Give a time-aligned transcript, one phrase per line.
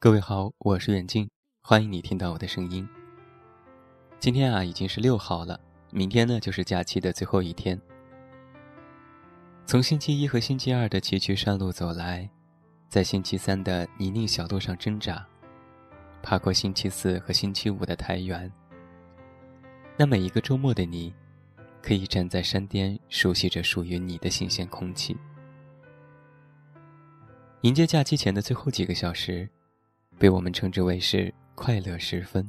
[0.00, 1.28] 各位好，我是远近，
[1.60, 2.88] 欢迎你听到我的声音。
[4.20, 5.58] 今天啊，已经是六号了，
[5.90, 7.76] 明天呢就是假期的最后一天。
[9.66, 12.30] 从星期一和星期二的崎岖山路走来，
[12.88, 15.26] 在星期三的泥泞小路上挣扎，
[16.22, 18.48] 爬过星期四和星期五的台原。
[19.96, 21.12] 那每一个周末的你，
[21.82, 25.16] 可以站在山巅，熟悉着属于你的新鲜空气，
[27.62, 29.48] 迎接假期前的最后几个小时。
[30.18, 32.48] 被我们称之为是快乐时分。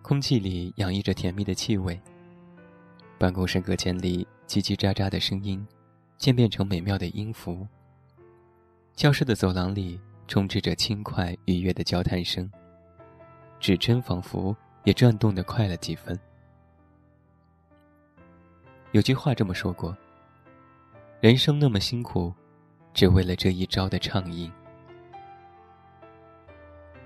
[0.00, 2.00] 空气里洋溢着甜蜜的气味。
[3.18, 5.64] 办公室隔间里叽叽喳喳的声音，
[6.18, 7.66] 渐变成美妙的音符。
[8.94, 12.50] 教室的走廊里充斥着轻快愉悦的交谈声。
[13.60, 16.18] 指针仿佛也转动的快了几分。
[18.90, 19.96] 有句话这么说过：
[21.20, 22.34] 人生那么辛苦，
[22.92, 24.50] 只为了这一招的畅饮。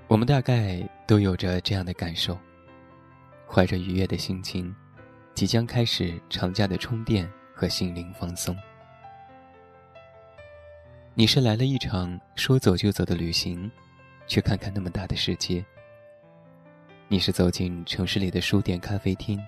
[0.09, 2.39] 我们大概都有着这样的感受，
[3.45, 4.73] 怀着愉悦的心情，
[5.35, 8.57] 即将开始长假的充电和心灵放松。
[11.13, 13.69] 你是来了一场说走就走的旅行，
[14.29, 15.65] 去看看那么大的世界。
[17.09, 19.41] 你是走进城市里的书店、咖啡厅，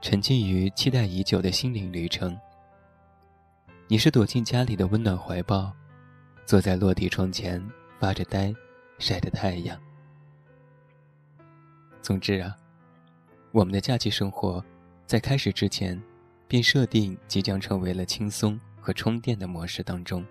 [0.00, 2.36] 沉浸于期待已久的心灵旅程。
[3.86, 5.72] 你是躲进家里的温暖怀抱，
[6.46, 7.64] 坐在落地窗前
[8.00, 8.52] 发着呆。
[8.98, 9.80] 晒着太阳。
[12.02, 12.56] 总之啊，
[13.52, 14.64] 我们的假期生活，
[15.06, 16.00] 在开始之前，
[16.46, 20.24] 便设定即将成为了轻松和充电的模式当中，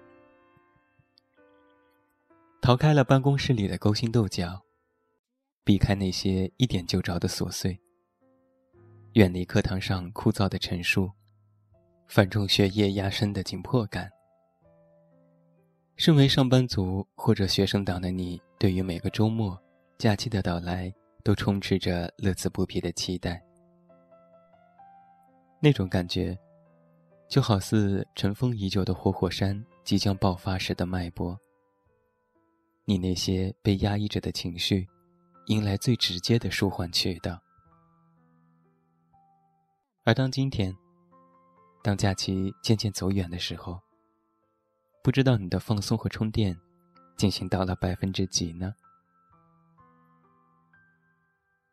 [2.61, 4.61] 逃开了办公室里的勾心斗角，
[5.63, 7.79] 避开那些一点就着的琐碎，
[9.13, 11.11] 远离课堂上枯燥的陈述，
[12.07, 14.11] 繁重学业压身的紧迫感。
[15.97, 19.59] 身为上班族或者学生党的你，对于每个周末、
[19.97, 20.93] 假期的到来，
[21.23, 23.43] 都充斥着乐此不疲的期待。
[25.59, 26.37] 那种感觉，
[27.27, 31.35] 就好似尘封已久的活火山即将爆发时的脉搏。
[32.85, 34.87] 你那些被压抑着的情绪，
[35.47, 37.41] 迎来最直接的舒缓渠道。
[40.03, 40.71] 而当今天，
[41.81, 43.81] 当假期渐渐走远的时候，
[45.07, 46.59] 不知道你的放松和充电
[47.15, 48.75] 进行到了百分之几呢？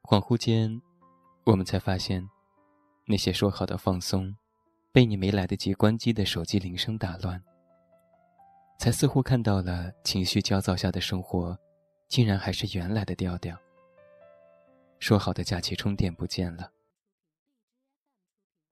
[0.05, 0.81] 恍惚间，
[1.43, 2.31] 我们才发现，
[3.07, 4.37] 那些说好的放松，
[4.93, 7.43] 被你没来得及关机的手机铃声打乱。
[8.79, 11.59] 才似乎看到了情绪焦躁下的生活，
[12.07, 13.59] 竟然还是原来的调调。
[15.01, 16.71] 说好的假期充电不见了。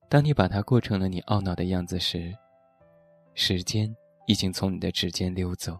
[0.09, 2.33] 当你把它过成了你懊恼的样子时，
[3.35, 3.93] 时间。
[4.27, 5.79] 已经从你的指尖溜走，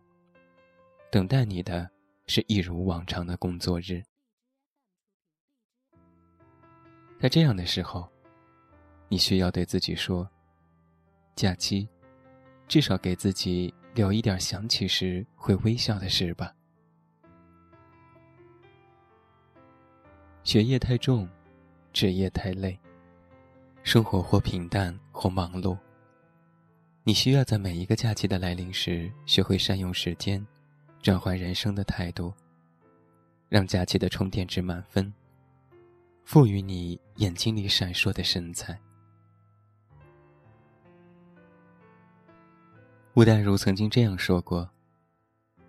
[1.11, 1.89] 等待你的
[2.27, 4.03] 是一如往常的工作日。
[7.21, 8.09] 在这样的时候，
[9.09, 10.29] 你需要对自己说
[11.37, 11.89] ：“假期，
[12.67, 16.53] 至少给自己留一点想起时会微笑的事吧。”
[20.43, 21.29] 学业太重，
[21.93, 22.77] 职业太累，
[23.85, 25.79] 生活或平淡或忙碌。
[27.05, 30.47] 你需要在每一个假期的来临时，学会善用时间，
[31.03, 32.33] 转换人生的态度，
[33.49, 35.13] 让假期的充电值满分，
[36.25, 38.79] 赋予你眼睛里闪烁的神采。
[43.15, 44.71] 吴淡如曾经这样说过：“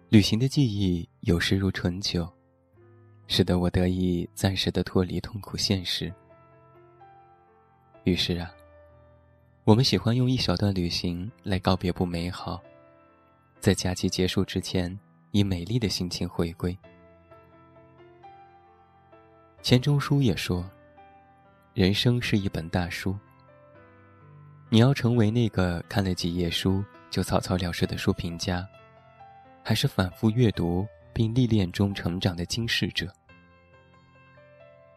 [0.10, 2.32] 旅行的记忆有时如醇酒，
[3.26, 6.14] 使得我得以暂时的脱离痛苦现实。”
[8.06, 8.54] 于是啊。
[9.66, 12.62] 我们喜欢用一小段旅行来告别不美好，
[13.62, 15.00] 在假期结束之前，
[15.32, 16.78] 以美丽的心情回归。
[19.62, 20.70] 钱钟书也说
[21.74, 23.18] ：“人生是一本大书，
[24.68, 28.68] 你要成为那个看了几页书就草草了事的书评家，
[29.64, 33.08] 还是反复阅读并历练中成长的经世者？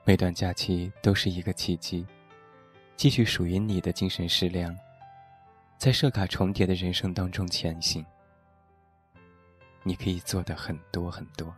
[0.03, 2.05] 每段假期都是一个契机。”
[2.97, 4.75] 继续属于你的精神食粮，
[5.77, 8.05] 在设卡重叠的人生当中前行。
[9.83, 11.55] 你可以做的很多很多。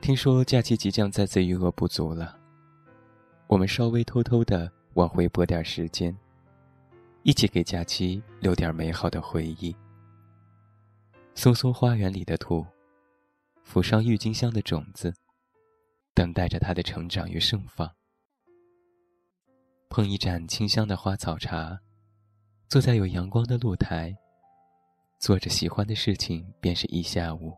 [0.00, 2.38] 听说假期即将再次余额不足了，
[3.46, 6.14] 我们稍微偷偷的往回拨点时间，
[7.22, 9.74] 一起给假期留点美好的回忆。
[11.34, 12.64] 松松花园里的土
[13.66, 15.12] 抚上郁金香的种子，
[16.12, 17.90] 等待着它的成长与盛放。
[19.94, 21.78] 碰一盏清香的花草茶，
[22.68, 24.12] 坐在有阳光的露台，
[25.20, 27.56] 做着喜欢的事情便是一下午，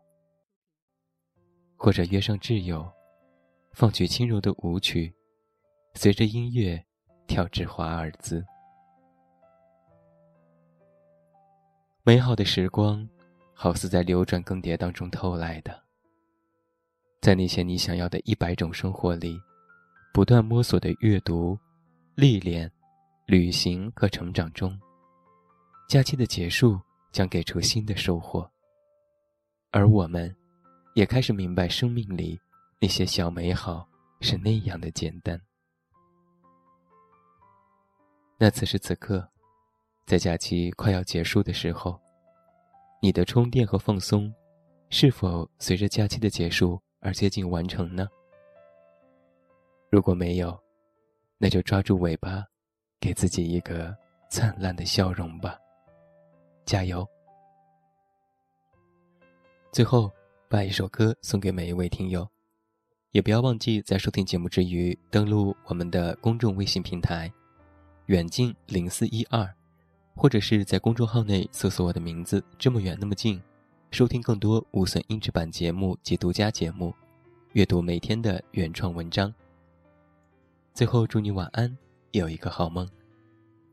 [1.75, 2.87] 或者约上挚友，
[3.71, 5.11] 放曲轻柔的舞曲，
[5.95, 6.79] 随着音乐
[7.25, 8.45] 跳至华尔兹。
[12.03, 13.09] 美好的时光，
[13.51, 15.75] 好似在流转更迭当中偷来的。
[17.19, 19.39] 在那些你想要的一百种生活里，
[20.13, 21.57] 不断摸索的阅读、
[22.19, 22.67] 历练、
[23.27, 24.75] 旅行和成长中，
[25.87, 26.81] 假期的结束
[27.11, 28.49] 将给出新的收获。
[29.69, 30.35] 而我们，
[30.95, 32.35] 也开始明白生命里
[32.79, 33.87] 那些小美好
[34.19, 35.39] 是那样的简单。
[38.39, 39.29] 那此时此刻。
[40.07, 41.99] 在假期快要结束的时候，
[42.99, 44.33] 你的充电和放松，
[44.89, 48.07] 是否随着假期的结束而接近完成呢？
[49.91, 50.57] 如果没有，
[51.37, 52.43] 那就抓住尾巴，
[52.99, 53.95] 给自己一个
[54.29, 55.57] 灿烂的笑容吧，
[56.65, 57.07] 加油！
[59.71, 60.11] 最后，
[60.49, 62.27] 把一首歌送给每一位听友，
[63.11, 67.31] 也不要忘记在收听节目之余登录我们的公众微信平台
[68.07, 69.47] “远近零四一二”。
[70.19, 73.39] 或者是在公众号内搜索我的名字“这么远那么近”，
[73.91, 76.91] 收听更多无损音质版节目及独家节目，
[77.53, 79.31] 阅读每天的原创文章。
[80.77, 81.75] 最后，祝你晚安，
[82.11, 82.87] 有一个好梦。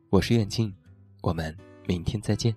[0.08, 0.74] 我是远近，
[1.20, 1.54] 我们
[1.86, 2.56] 明天再见。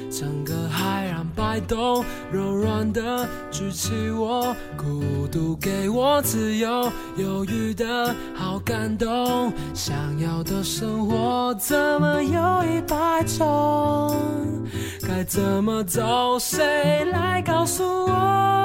[0.21, 9.51] 整个海洋摆动，柔软的举起我，孤独给我自由，犹豫的好感动。
[9.73, 14.15] 想要的生活怎么有一百种？
[15.01, 16.37] 该怎么走？
[16.37, 18.60] 谁来告诉我？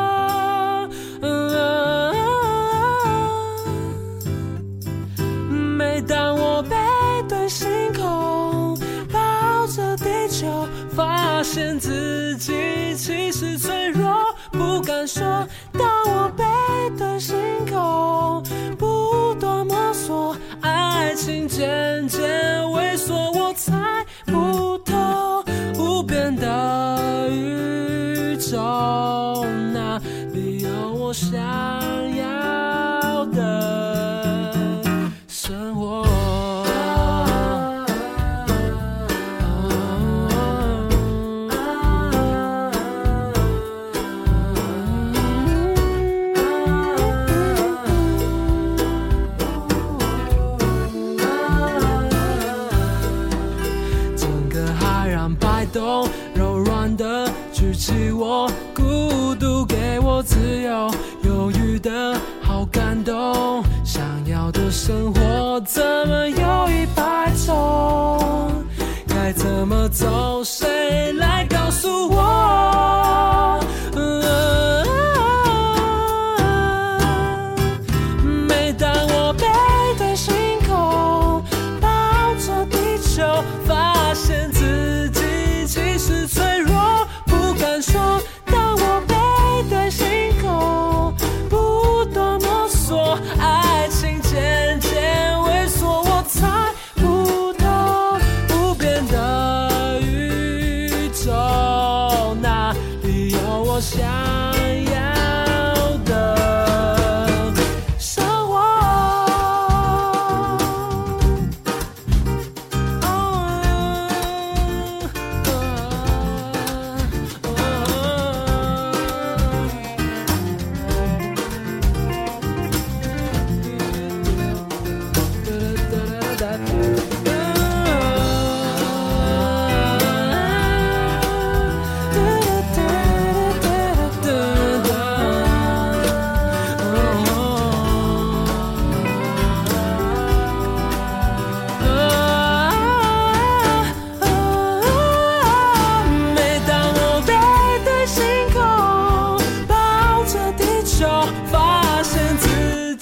[11.46, 12.52] 现自己
[12.96, 14.12] 其实脆弱，
[14.50, 15.46] 不敢说。
[15.72, 16.44] 当我背
[16.98, 17.36] 对星
[17.70, 18.42] 空，
[65.56, 68.52] 我怎么有一百种？
[69.08, 70.44] 该怎么走？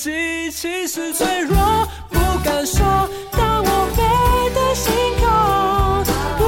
[0.04, 1.56] 己其实脆弱，
[2.10, 3.08] 不敢说。
[3.32, 4.02] 当我背
[4.52, 5.24] 对星空，
[6.36, 6.42] 不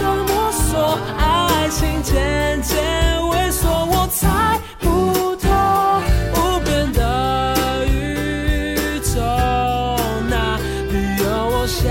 [0.00, 2.72] 断摸索，爱情渐渐
[3.20, 5.50] 萎缩，我猜不透
[6.32, 9.20] 无边的宇宙，
[10.30, 10.56] 哪
[10.88, 11.84] 里有我想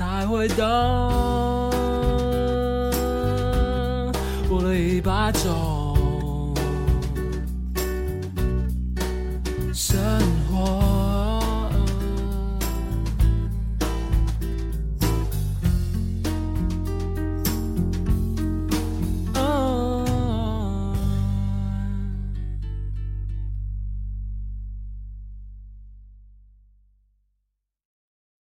[0.00, 0.66] 才会等
[4.48, 6.54] 我了一把手
[9.74, 10.00] 生
[10.49, 10.49] 活